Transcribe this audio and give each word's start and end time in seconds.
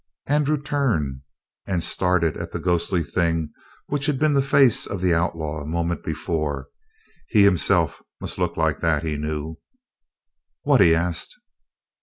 Andrew 0.25 0.59
turned 0.59 1.21
and 1.67 1.83
started 1.83 2.35
at 2.35 2.51
the 2.51 2.59
ghostly 2.59 3.03
thing 3.03 3.53
which 3.85 4.07
had 4.07 4.17
been 4.17 4.33
the 4.33 4.41
face 4.41 4.87
of 4.87 4.99
the 4.99 5.13
outlaw 5.13 5.61
a 5.61 5.67
moment 5.67 6.03
before; 6.03 6.69
he 7.27 7.43
himself 7.43 8.01
must 8.19 8.39
look 8.39 8.57
like 8.57 8.79
that, 8.79 9.03
he 9.03 9.15
knew. 9.15 9.57
"What?" 10.63 10.81
he 10.81 10.95
asked. 10.95 11.35